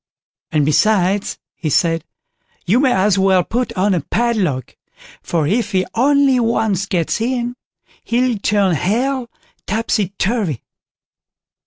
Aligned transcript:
"And, 0.51 0.65
besides", 0.65 1.37
he 1.53 1.69
said, 1.69 2.03
"you 2.65 2.79
may 2.79 2.91
as 2.91 3.19
well 3.19 3.43
put 3.43 3.71
on 3.73 3.93
a 3.93 4.01
padlock, 4.01 4.75
for 5.21 5.45
if 5.45 5.73
he 5.73 5.85
only 5.93 6.39
once 6.39 6.87
gets 6.87 7.21
in, 7.21 7.55
he'll 8.03 8.39
turn 8.39 8.73
Hell 8.73 9.29
topsy 9.67 10.11
turvy!" 10.17 10.63